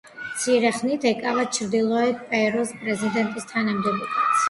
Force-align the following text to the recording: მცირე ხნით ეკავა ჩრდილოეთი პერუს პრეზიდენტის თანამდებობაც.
მცირე 0.21 0.71
ხნით 0.77 1.05
ეკავა 1.11 1.45
ჩრდილოეთი 1.59 2.29
პერუს 2.33 2.75
პრეზიდენტის 2.83 3.51
თანამდებობაც. 3.57 4.23